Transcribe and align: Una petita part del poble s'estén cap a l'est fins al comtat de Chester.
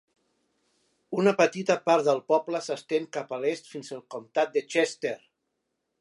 Una 1.23 1.33
petita 1.41 1.75
part 1.89 2.07
del 2.09 2.23
poble 2.33 2.63
s'estén 2.69 3.07
cap 3.19 3.35
a 3.37 3.39
l'est 3.45 3.73
fins 3.75 3.95
al 3.99 4.05
comtat 4.17 4.55
de 4.57 4.65
Chester. 4.75 5.17